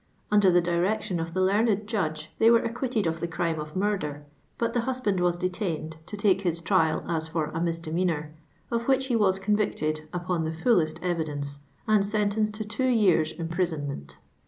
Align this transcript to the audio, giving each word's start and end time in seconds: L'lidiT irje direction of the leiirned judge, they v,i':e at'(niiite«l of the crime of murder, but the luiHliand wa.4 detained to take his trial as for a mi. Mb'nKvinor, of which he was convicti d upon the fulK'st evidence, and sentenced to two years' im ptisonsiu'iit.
L'lidiT 0.31 0.63
irje 0.63 0.63
direction 0.63 1.19
of 1.19 1.35
the 1.35 1.41
leiirned 1.41 1.85
judge, 1.85 2.31
they 2.39 2.49
v,i':e 2.49 2.61
at'(niiite«l 2.67 3.07
of 3.07 3.19
the 3.19 3.27
crime 3.27 3.59
of 3.59 3.75
murder, 3.75 4.25
but 4.57 4.73
the 4.73 4.79
luiHliand 4.79 5.19
wa.4 5.19 5.37
detained 5.37 5.97
to 6.07 6.17
take 6.17 6.41
his 6.41 6.59
trial 6.59 7.03
as 7.07 7.27
for 7.27 7.51
a 7.53 7.61
mi. 7.61 7.71
Mb'nKvinor, 7.71 8.29
of 8.71 8.87
which 8.87 9.05
he 9.05 9.15
was 9.15 9.37
convicti 9.37 9.93
d 9.93 10.01
upon 10.11 10.43
the 10.43 10.49
fulK'st 10.49 10.97
evidence, 11.03 11.59
and 11.87 12.03
sentenced 12.03 12.55
to 12.55 12.65
two 12.65 12.87
years' 12.87 13.33
im 13.33 13.49
ptisonsiu'iit. 13.49 14.15